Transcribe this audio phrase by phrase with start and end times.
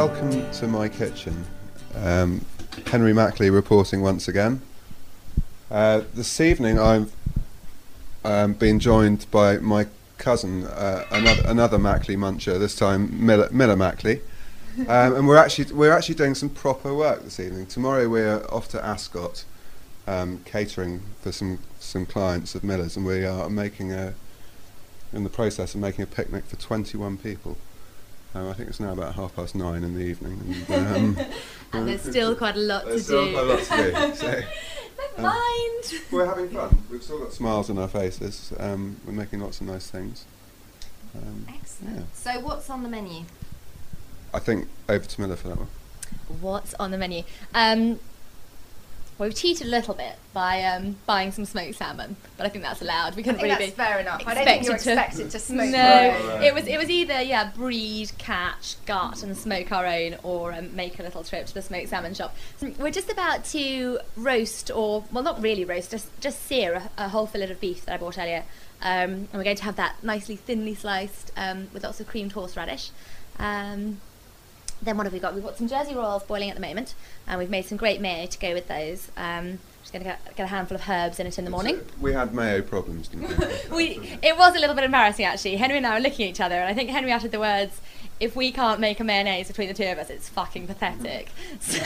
[0.00, 1.44] Welcome to my kitchen.
[1.94, 2.42] Um,
[2.86, 4.62] Henry Mackley reporting once again.
[5.70, 7.14] Uh, this evening I've
[8.24, 13.76] um, been joined by my cousin, uh, another, another Mackley muncher, this time Milla, Milla
[13.76, 14.22] Mackley.
[14.88, 17.66] Um, and we're actually, we're actually doing some proper work this evening.
[17.66, 19.44] Tomorrow we're off to Ascot
[20.06, 24.14] um, catering for some, some clients of Milla's and we are making a,
[25.12, 27.58] in the process of making a picnic for 21 people.
[28.34, 30.64] Um, I think it's now about half past nine in the evening.
[30.68, 31.26] And, um,
[31.72, 33.32] And there's still quite a lot to still do.
[33.32, 33.76] quite a lot to
[34.08, 34.14] do.
[34.16, 35.94] So Never Um, mind.
[36.12, 36.82] we're having fun.
[36.90, 38.52] We've still got smiles on our faces.
[38.58, 40.24] Um, we're making lots of nice things.
[41.16, 41.96] Um, Excellent.
[41.98, 42.02] Yeah.
[42.12, 43.24] So what's on the menu?
[44.32, 45.68] I think over to Milla for that one.
[46.40, 47.22] What's on the menu?
[49.20, 52.64] Well, we've cheated a little bit by um, buying some smoked salmon, but I think
[52.64, 53.16] that's allowed.
[53.16, 53.76] We I couldn't think really that's be.
[53.76, 54.22] fair enough.
[54.26, 55.68] I don't think you're expected to- expected to smoke.
[55.68, 56.42] No, your own.
[56.42, 60.74] it was it was either yeah breed, catch, gut, and smoke our own, or um,
[60.74, 62.34] make a little trip to the smoked salmon shop.
[62.56, 66.90] So we're just about to roast, or well, not really roast, just just sear a,
[67.04, 68.44] a whole fillet of beef that I bought earlier,
[68.80, 72.32] um, and we're going to have that nicely thinly sliced um, with lots of creamed
[72.32, 72.88] horseradish.
[73.38, 74.00] Um,
[74.82, 75.34] then what have we got?
[75.34, 76.94] We've got some Jersey Royals boiling at the moment,
[77.26, 79.10] and we've made some great mayo to go with those.
[79.16, 81.76] Um, just going to get, a handful of herbs in it in the morning.
[81.76, 83.46] So we had mayo problems, didn't we?
[83.70, 85.56] We, it was a little bit embarrassing actually.
[85.56, 87.80] Henry and I were looking at each other, and I think Henry uttered the words,
[88.20, 91.60] "If we can't make a mayonnaise between the two of us, it's fucking pathetic." Mm.
[91.60, 91.80] So,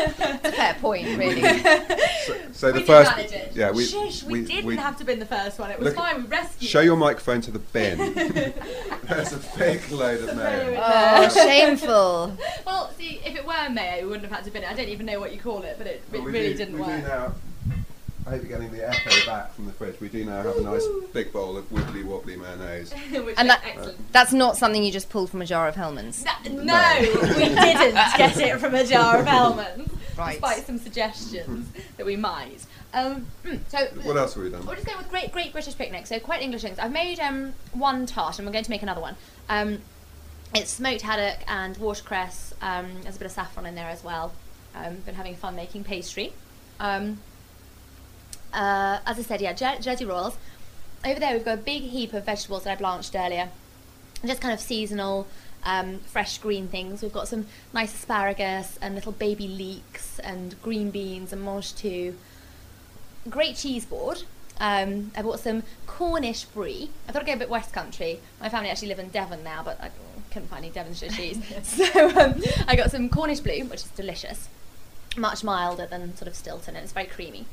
[0.00, 1.42] It's a fair point, really.
[2.26, 3.52] so, so the we first, did manage it.
[3.54, 5.70] yeah, we Shush, we, we didn't have to bin the first one.
[5.70, 6.22] It was Look- fine.
[6.22, 6.70] We rescued.
[6.70, 7.98] show your microphone to the bin.
[9.04, 12.36] There's a big load of mayo oh, shameful.
[12.66, 14.70] Well, see, if it were mayo, we wouldn't have had to bin it.
[14.70, 16.84] I don't even know what you call it, but it, it really do- didn't we
[16.84, 17.32] do work.
[18.28, 20.00] Now, I hope you're getting the echo back from the fridge.
[20.00, 22.92] We do now have a nice big bowl of wibbly wobbly mayonnaise.
[23.10, 24.12] Which And that- excellent.
[24.12, 26.22] That's not something you just pulled from a jar of Hellmann's.
[26.24, 27.06] That- no, we
[27.38, 30.32] didn't get it from a jar of Hellmann's, Right.
[30.32, 32.66] despite some suggestions that we might.
[32.92, 34.66] Um, mm, so What else have we done?
[34.66, 36.06] we're just going with great, great British picnic.
[36.06, 36.78] So quite English things.
[36.78, 39.16] I've made um, one tart, and we're going to make another one.
[39.48, 39.78] Um,
[40.54, 42.52] it's smoked haddock and watercress.
[42.60, 44.32] Um, there's a bit of saffron in there as well.
[44.74, 46.32] Um, been having fun making pastry.
[46.80, 47.20] Um,
[48.52, 50.36] uh, as I said, yeah, Jer- Jersey Royals.
[51.04, 53.50] Over there, we've got a big heap of vegetables that I blanched earlier
[54.26, 55.26] just kind of seasonal,
[55.64, 57.02] um, fresh green things.
[57.02, 62.14] We've got some nice asparagus and little baby leeks and green beans and mange tout.
[63.28, 64.22] Great cheese board.
[64.60, 66.90] Um, I bought some Cornish brie.
[67.08, 68.20] I thought I'd go a bit West Country.
[68.40, 69.90] My family actually live in Devon now, but I
[70.32, 71.38] couldn't find any Devonshire cheese.
[71.62, 74.48] so um, I got some Cornish blue, which is delicious.
[75.16, 77.46] Much milder than sort of Stilton, and it's very creamy.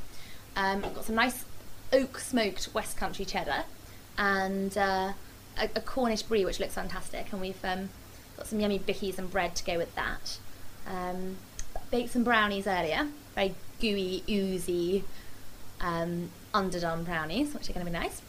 [0.56, 1.44] Um, I've got some nice
[1.92, 3.64] oak smoked West Country cheddar
[4.18, 5.12] and uh,
[5.58, 7.32] a, a Cornish brie, which looks fantastic.
[7.32, 7.90] And we've um,
[8.36, 10.38] got some yummy bickies and bread to go with that.
[10.86, 11.36] Um,
[11.90, 15.04] baked some brownies earlier, very gooey, oozy,
[15.80, 18.22] um, underdone brownies, which are going to be nice.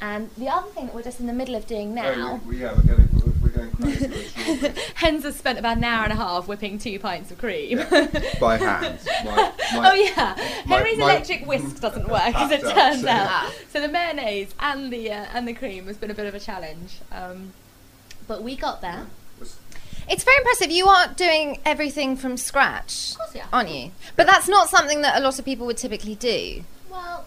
[0.00, 2.12] And the other thing that we're just in the middle of doing now.
[2.14, 3.25] Oh, we, we,
[3.56, 4.80] yeah, we're getting, we're, we're going crazy.
[4.94, 7.78] Hens has spent about an hour and a half whipping two pints of cream.
[8.40, 8.98] by hand.
[9.24, 10.34] My, my, oh yeah,
[10.66, 13.52] my- Henry's my- electric whisk doesn't work as it Packed turns so- out.
[13.72, 16.40] So the mayonnaise and the uh, and the cream has been a bit of a
[16.40, 17.52] challenge, um,
[18.28, 19.06] but we got there.
[20.08, 20.70] It's very impressive.
[20.70, 23.48] You are doing everything from scratch, Of course we are.
[23.52, 23.90] aren't you?
[24.14, 26.62] But that's not something that a lot of people would typically do.
[26.88, 27.24] Well,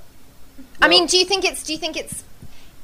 [0.81, 1.61] I mean, do you think it's?
[1.63, 2.23] Do you think it's?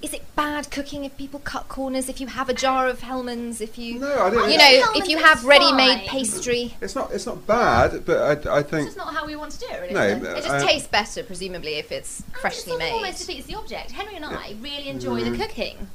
[0.01, 2.09] Is it bad cooking if people cut corners?
[2.09, 4.51] If you have a jar of Hellmann's, if you, No, I don't.
[4.51, 7.11] you know, Hellmann's if you have ready-made pastry, it's not.
[7.11, 9.66] It's not bad, but I, I it's think just not how we want to do
[9.72, 9.81] it.
[9.81, 10.22] Really, No, it?
[10.22, 12.91] it just Uh, tastes better, presumably, if it's And freshly it made.
[12.91, 13.91] almost defeats the object.
[13.91, 15.40] Henry and I really enjoy the Mm.
[15.41, 15.87] cooking,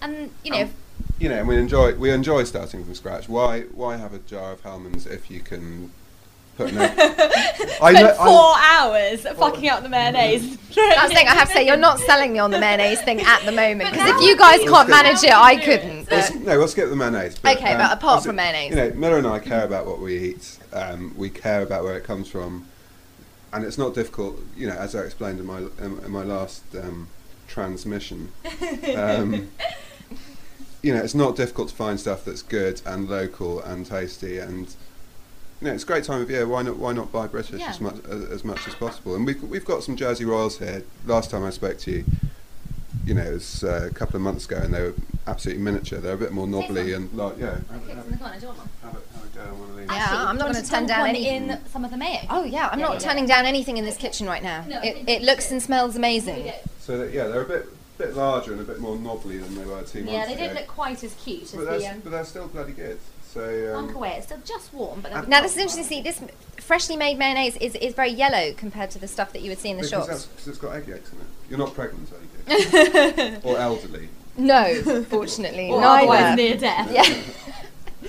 [0.00, 0.74] and you know, Um,
[1.18, 3.28] you know, we enjoy we enjoy starting from scratch.
[3.28, 5.90] Why why have a jar of Hellmann's if you can
[6.58, 6.82] put no?
[7.80, 10.56] I spent I- four hours fucking up the mayonnaise.
[10.74, 11.66] That's the thing I have to say.
[11.66, 14.36] You're not selling me on the mayonnaise thing at the moment because if you we
[14.36, 16.10] guys can't Now manage it, I couldn't.
[16.10, 17.36] We'll s- no, we'll skip the mayonnaise.
[17.38, 18.70] Okay, but apart from mayonnaise.
[18.70, 20.58] you know, Milla and I care about what we eat.
[20.72, 22.66] Um, we care about where it comes from,
[23.52, 24.38] and it's not difficult.
[24.56, 27.08] You know, as I explained in my in, in my last um,
[27.46, 28.30] transmission.
[28.96, 29.48] Um,
[30.82, 34.74] you know, it's not difficult to find stuff that's good and local and tasty and.
[35.60, 36.46] You know, it's a great time of year.
[36.46, 36.76] Why not?
[36.76, 37.70] Why not buy British Yeah.
[37.70, 39.16] as much as, as much as possible?
[39.16, 40.84] And we've we've got some Jersey Royals here.
[41.04, 42.04] Last time I spoke to you,
[43.04, 44.94] you know, it was uh, a couple of months ago, and they were
[45.26, 45.98] absolutely miniature.
[45.98, 47.46] They're a bit more knobbly and like, yeah.
[47.46, 48.34] Have, Okay, have, it's in the corner.
[48.36, 48.68] Do you want one?
[48.82, 49.86] have have a go on one of these.
[49.86, 51.50] Yeah, Actually, I'm not do you want gonna turn down one anything.
[51.50, 52.20] in some of the mayo.
[52.30, 53.08] Oh yeah, I'm Yeah, not yeah.
[53.08, 54.64] turning down anything in this kitchen right now.
[54.68, 56.52] No, it, it looks and smells amazing.
[56.78, 57.66] So that, yeah, they're a bit
[57.98, 60.46] bit larger and a bit more knobbly than they were two Yeah, they ago.
[60.46, 63.00] don't look quite as cute as but, they're, the um, but they're still bloody good.
[63.32, 64.14] So um, Monk away.
[64.16, 65.82] It's still just warm, but Now this is interesting.
[65.84, 66.20] to See, this
[66.62, 69.68] freshly made mayonnaise is, is very yellow compared to the stuff that you would see
[69.70, 70.26] in the because shops.
[70.36, 71.26] 'cause it's got egg yolks in it.
[71.50, 73.36] You're not pregnant, are you?
[73.44, 74.08] or elderly.
[74.38, 76.36] No, fortunately, Or otherwise neither.
[76.36, 76.90] near death.
[76.90, 77.22] Yeah.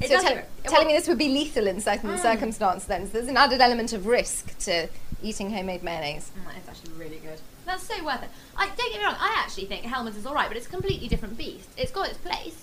[0.00, 2.18] It so does tell- look- telling well- me this would be lethal in certain Mm.
[2.20, 2.86] circumstances.
[2.86, 4.88] Then so there's an added element of risk to
[5.22, 6.30] eating homemade mayonnaise.
[6.36, 7.40] Mm, it's actually really good.
[7.64, 8.28] That's so worth it.
[8.56, 9.16] I don't get me wrong.
[9.18, 11.68] I actually think Hellmann's is all right, but it's a completely different beast.
[11.78, 12.56] It's got its place,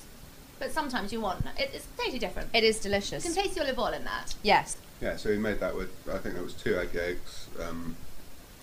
[0.62, 2.48] but sometimes you want it, it's totally different.
[2.54, 3.26] It is delicious.
[3.26, 4.36] You can taste the olive oil in that.
[4.44, 4.78] Yes.
[5.02, 7.96] Yeah, so we made that with, I think that was two egg yolks, um,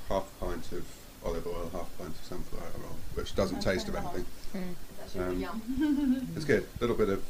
[0.09, 0.87] half a pint of
[1.27, 4.07] olive oil, half a pint of sunflower oil, which doesn't That's taste of quite a
[4.07, 4.15] lot.
[4.55, 4.77] anything.
[5.05, 6.29] It's Um, yum.
[6.37, 6.63] It's good.
[6.63, 7.23] A little bit of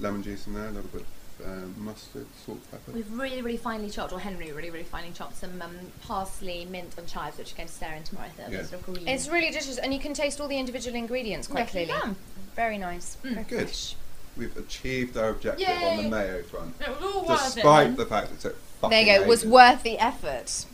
[0.00, 2.90] lemon juice in there, a little bit of um, mustard, salt, pepper.
[2.92, 6.94] We've really, really finely chopped, or Henry really, really finely chopped some um, parsley, mint,
[6.98, 8.30] and chives, which are going to stir in tomorrow.
[8.36, 8.62] They're Yeah.
[8.64, 9.06] sort of green.
[9.06, 12.00] It's really delicious, and you can taste all the individual ingredients quite Yes, you clearly.
[12.02, 12.16] can.
[12.56, 13.16] Very nice.
[13.22, 13.34] Mm.
[13.34, 13.68] Very Good.
[13.68, 13.94] fresh.
[14.36, 17.54] We've achieved our objective on the mayo front, It was all worth it.
[17.54, 17.96] despite then.
[17.96, 19.28] the fact that it took fucking There you go.
[19.28, 19.50] Was ages.
[19.50, 20.66] worth the effort.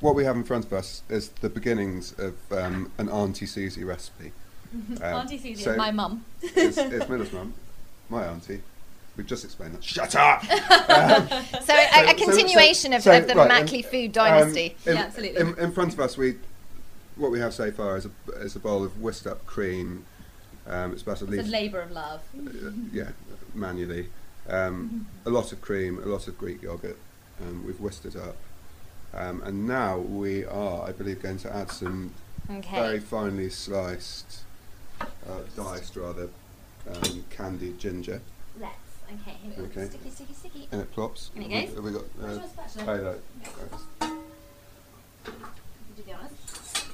[0.00, 3.84] What we have in front of us is the beginnings of um, an Auntie Susie
[3.84, 4.32] recipe.
[4.72, 6.24] Um, Auntie Susie so is my mum.
[6.40, 7.52] It's, it's Milla's mum,
[8.08, 8.62] my auntie.
[9.18, 9.84] We've just explained that.
[9.84, 10.42] Shut up!
[11.62, 14.70] So, a, a so- so- continuation of, of the right, Mackley um, food dynasty.
[14.86, 15.40] Um, in, Yeah, absolutely.
[15.42, 16.36] In, in front of us, we
[17.16, 18.10] what we have so far is a
[18.40, 20.06] is a bowl of whisked up cream.
[20.66, 22.20] Um, it's about at It's a least labour of love.
[22.36, 23.10] uh, yeah
[23.54, 24.08] manually.
[24.48, 26.98] Um, a lot of cream, a lot of Greek yogurt.
[27.40, 28.36] Um, we've whisked it up,
[29.14, 32.12] um, and now we are, I believe, going to add some
[32.50, 32.76] okay.
[32.76, 34.40] very finely sliced,
[35.00, 35.06] uh,
[35.56, 36.28] diced rather,
[36.88, 38.20] um, candied ginger.
[38.60, 38.74] Let's.
[39.22, 39.62] Okay, here we go.
[39.64, 39.86] Okay.
[39.86, 40.68] Sticky, sticky, sticky.
[40.72, 41.30] And it plops.
[41.34, 42.08] And it Have we- goes?
[42.16, 42.42] Have we got?
[42.42, 43.14] Uh, spatula?
[44.00, 44.22] oh, no.
[45.96, 46.86] To be honest.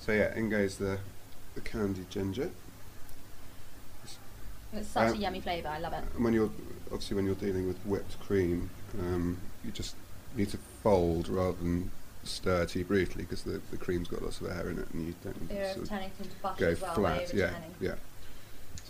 [0.00, 0.98] So yeah, in goes the
[1.54, 2.50] the candied ginger.
[4.74, 5.68] It's such Um, a yummy flavour.
[5.68, 6.02] I love it.
[6.14, 6.50] And when you're
[6.86, 9.96] obviously when you're dealing with whipped cream, um, you just
[10.34, 11.90] need to fold rather than
[12.24, 15.14] stir too brutally because the, the cream's got lots of air in it, and you
[15.22, 16.94] don't You're sort of turning it into butter go well.
[16.94, 17.34] flat.
[17.34, 17.94] Yeah, yeah.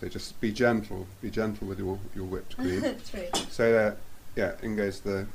[0.00, 1.06] So just be gentle.
[1.20, 2.84] Be gentle with your your whipped cream.
[3.50, 3.94] So uh,
[4.36, 5.26] yeah, in goes the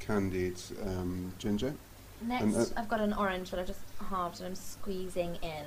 [0.00, 1.74] candied um, ginger.
[2.22, 5.64] Next, uh, I've got an orange that I've just halved and I'm squeezing in.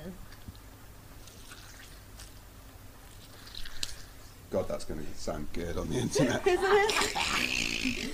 [4.50, 6.44] God, that's going to sound good on the internet.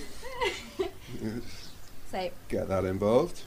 [2.11, 3.41] So Get that involved.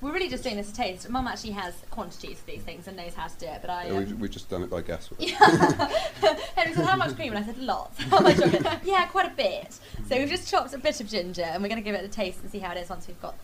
[0.00, 1.08] we're really just doing this to taste.
[1.10, 3.88] Mum actually has quantities for these things and knows how to do it, but I.
[3.92, 5.20] We, Um, we've just done it by guesswork.
[5.20, 8.38] Henry said, "How much cream?" And I said, "Lots." How much
[8.82, 9.78] yeah, quite a bit.
[10.08, 12.08] So we've just chopped a bit of ginger, and we're going to give it a
[12.08, 13.34] taste and see how it is once we've got.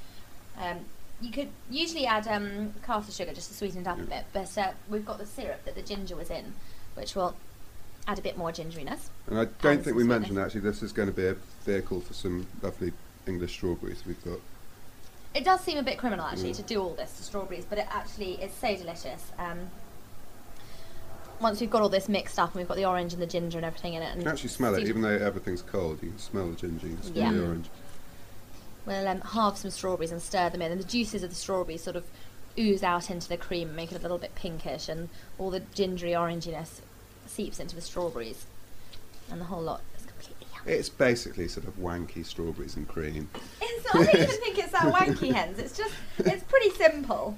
[0.59, 0.79] Um,
[1.21, 4.57] you could usually add um, caster sugar just to sweeten it up a bit, but
[4.57, 6.55] uh, we've got the syrup that the ginger was in,
[6.95, 7.35] which will
[8.07, 9.09] add a bit more gingeriness.
[9.29, 12.13] And I don't think we mentioned actually this is going to be a vehicle for
[12.15, 12.93] some lovely
[13.27, 14.39] English strawberries we've got.
[15.35, 16.57] It does seem a bit criminal actually Mm.
[16.57, 19.23] to do all this to strawberries, but it actually is so delicious.
[19.39, 19.71] Um,
[21.41, 23.59] once we've got all this mixed up and we've got the orange and the ginger
[23.59, 25.99] and everything in it, You can actually smell it, even though everything's cold.
[26.03, 27.33] You can smell the ginger, you can smell Yeah.
[27.33, 27.71] the orange.
[28.87, 31.83] We'll um, halve some strawberries and stir them in, and the juices of the strawberries
[31.83, 32.05] sort of
[32.57, 35.09] ooze out into the cream and make it a little bit pinkish, and
[35.39, 36.81] all the gingery oranginess
[37.27, 38.47] seeps into the strawberries,
[39.31, 40.73] and the whole lot is completely yummy.
[40.79, 43.29] It's basically sort of wanky strawberries and cream.
[43.61, 45.59] It's, I don't even think it's that wanky, hens.
[45.59, 47.37] It's just, it's pretty simple.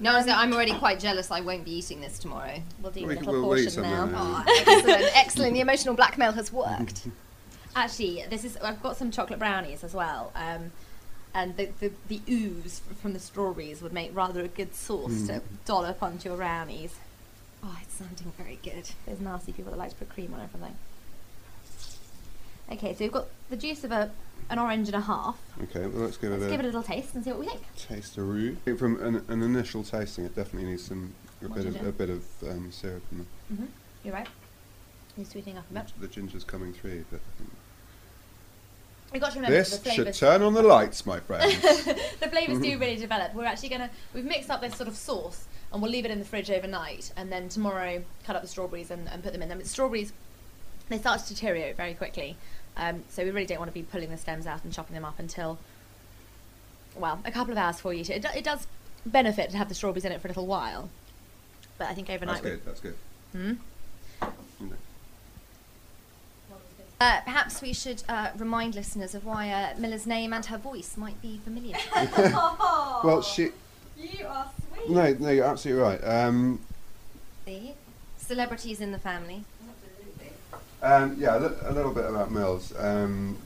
[0.00, 1.30] No, honestly, I'm already quite jealous.
[1.30, 2.60] I won't be eating this tomorrow.
[2.82, 4.06] We'll do We a little we'll portion now.
[4.06, 4.44] now.
[4.46, 5.54] Oh, excellent, excellent.
[5.54, 7.06] The emotional blackmail has worked.
[7.76, 10.70] Actually, this is I've got some chocolate brownies as well, um,
[11.34, 15.32] and the, the the ooze from the strawberries would make rather a good sauce to
[15.34, 15.42] Mm.
[15.64, 16.94] dollop onto your brownies.
[17.64, 18.90] Oh, it's sounding very good.
[19.06, 20.76] Those nasty people that like to put cream on everything.
[22.70, 24.10] Okay, so we've got the juice of a
[24.50, 25.38] an orange and a half.
[25.62, 27.40] Okay, well, let's give Let's it a give it a little taste and see what
[27.40, 27.62] we think.
[27.78, 28.52] tasteroo.
[28.52, 31.92] I think from an, an initial tasting, it definitely needs some a bit of a
[31.92, 33.26] bit of um, syrup in there.
[33.52, 33.64] Mm-hmm.
[34.04, 34.28] You're right.
[35.16, 35.92] You're sweetening up a bit.
[35.98, 37.04] the ginger's coming through.
[37.10, 37.50] But I think
[39.12, 41.62] We've got to remember this the should turn on the lights, my friends.
[41.62, 43.32] the flavors do really develop.
[43.32, 46.20] We're actually gonna we've mixed up this sort of sauce and we'll leave it in
[46.20, 49.48] the fridge overnight and then tomorrow cut up the strawberries and, and put them in
[49.48, 49.58] them.
[49.58, 50.12] But strawberries
[50.88, 52.36] they start to deteriorate very quickly,
[52.76, 55.04] um, so we really don't want to be pulling the stems out and chopping them
[55.04, 55.58] up until
[56.94, 58.24] well a couple of hours before you eat it.
[58.24, 58.66] It, it does
[59.04, 60.90] benefit to have the strawberries in it for a little while,
[61.76, 62.42] but I think overnight.
[62.42, 62.64] that's good.
[62.64, 62.94] That's good.
[63.32, 63.52] Hmm?
[64.60, 64.76] You.
[67.00, 70.96] Uh, perhaps we should uh, remind listeners of why uh, Milla's name and her voice
[70.96, 71.76] might be familiar.
[73.04, 73.63] Well, she you are sweet.
[74.88, 76.00] No, no, you're absolutely right.
[76.04, 76.60] Um,
[77.46, 77.72] See?
[78.18, 79.44] Celebrities in the family.
[80.82, 82.72] Um, yeah, a, li- a little bit about Mills.
[82.78, 83.38] Um,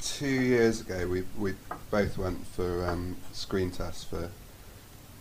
[0.00, 1.54] two years ago, we we
[1.90, 4.30] both went for um, screen tests for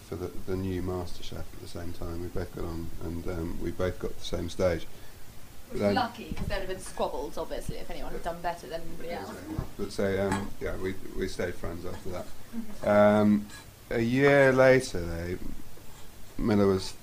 [0.07, 2.21] for the, the new MasterChef at the same time.
[2.21, 4.85] We both got on, and um, we both got the same stage.
[5.71, 8.67] But then- Lucky, because there would have been squabbles, obviously, if anyone had done better
[8.67, 9.31] than anybody else.
[9.77, 12.89] But so um, yeah, we we stayed friends after that.
[12.89, 13.45] Um,
[13.89, 15.37] a year later, though,
[16.37, 16.93] Milla was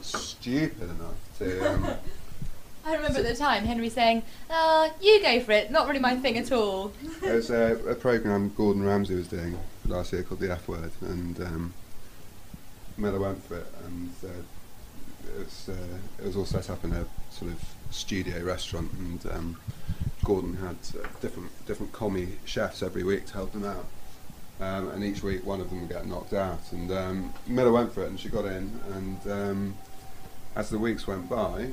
[0.00, 1.72] stupid enough to.
[1.72, 1.86] Um,
[2.84, 5.70] I remember at the time Henry saying, "Oh, you go for it.
[5.70, 9.58] Not really my thing at all." There was a, a program Gordon Ramsay was doing
[9.86, 11.74] last year called The F Word, and um,
[12.96, 16.92] Milla went for it, and uh, it, was, uh, it was all set up in
[16.92, 19.56] a sort of studio restaurant, and um,
[20.24, 23.86] Gordon had uh, different different commis chefs every week to help him out.
[24.60, 27.92] Um, and each week one of them would get knocked out, and um, Milla went
[27.92, 29.78] for it, and she got in, and um,
[30.54, 31.70] as the weeks went by,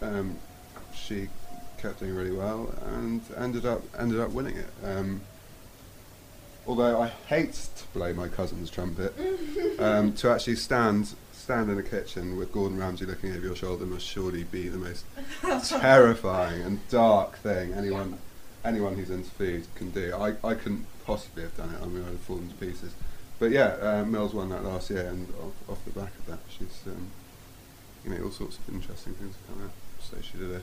[0.00, 0.38] um,
[0.94, 1.28] she
[1.78, 4.70] kept doing really well and ended up ended up winning it.
[4.84, 5.22] Um,
[6.66, 9.14] although I hate to blow my cousin's trumpet,
[9.78, 13.86] um, to actually stand stand in a kitchen with Gordon Ramsay looking over your shoulder
[13.86, 15.04] must surely be the most
[15.80, 18.18] terrifying and dark thing anyone
[18.64, 20.14] anyone who's into food can do.
[20.14, 21.82] I, I couldn't possibly have done it.
[21.82, 22.92] I mean, I'd have fallen to pieces.
[23.38, 26.40] But yeah, uh, Mills won that last year, and off, off the back of that,
[26.48, 27.08] she's um,
[28.04, 29.72] you know all sorts of interesting things have come out.
[30.00, 30.62] So she did a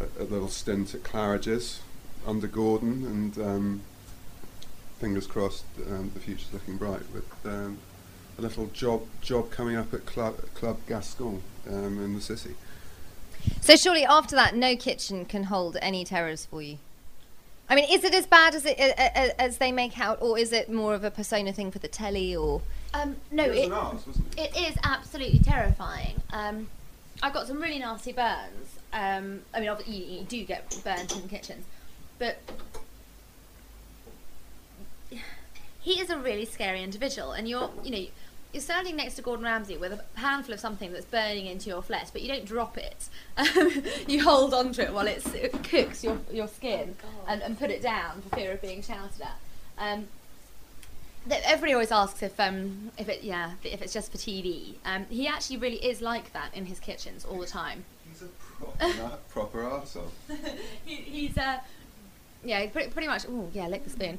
[0.00, 1.80] a, a little stint at Claridge's
[2.26, 3.82] under Gordon, and um,
[4.98, 7.78] fingers crossed, um, the future's looking bright with um,
[8.38, 12.54] a little job job coming up at Club Club Gascon um, in the city.
[13.60, 16.78] So surely after that, no kitchen can hold any terrors for you.
[17.68, 20.70] I mean, is it as bad as it as they make out, or is it
[20.70, 22.36] more of a persona thing for the telly?
[22.36, 22.60] Or
[22.92, 23.98] Um, no, it it, an
[24.36, 24.54] it?
[24.54, 26.20] it is absolutely terrifying.
[26.30, 26.68] Um,
[27.22, 28.78] I got some really nasty burns.
[28.92, 31.64] Um, I mean, you, you do get burnt in kitchens,
[32.18, 32.36] but
[35.80, 38.06] he is a really scary individual, and you're, you know,
[38.54, 41.82] you're standing next to Gordon Ramsay with a handful of something that's burning into your
[41.82, 43.08] flesh, but you don't drop it.
[43.36, 46.94] Um, you hold on to it while it's, it cooks your your skin
[47.26, 49.36] and, and put it down for fear of being shouted at.
[49.76, 50.06] Um,
[51.26, 54.74] that everybody always asks if um if it yeah if it's just for TV.
[54.84, 57.84] Um, he actually really is like that in his kitchens all the time.
[58.08, 60.10] He's a proper, proper arsehole.
[60.84, 61.58] he, he's uh
[62.44, 63.26] yeah pretty, pretty much.
[63.28, 64.18] Oh yeah, lick the spoon.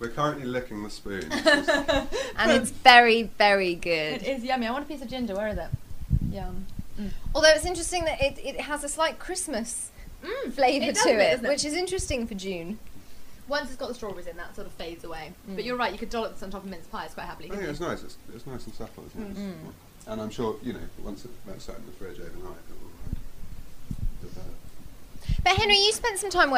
[0.00, 1.30] We're currently licking the spoon.
[1.30, 4.22] and it's very very good.
[4.22, 4.66] It is yummy.
[4.66, 5.36] I want a piece of ginger.
[5.36, 5.68] Where is it?
[6.32, 6.66] Yum.
[7.34, 9.90] Although it's interesting that it, it has a slight Christmas
[10.24, 11.48] Mm, flavour it to it, it?
[11.48, 12.78] which is interesting for June.
[13.48, 15.32] Once it's got the strawberries in, that sort of fades away.
[15.48, 15.92] But you're right.
[15.92, 17.50] You could dollop this on top of mince pies quite happily.
[17.50, 17.86] I think it's you?
[17.86, 18.02] nice.
[18.02, 19.54] It's, it's nice and supple, isn't it?
[20.06, 22.36] And I'm sure you know once it, that's sat in the fridge overnight,
[22.68, 24.54] it will uh, develop.
[25.42, 26.48] But Henry, you spent some time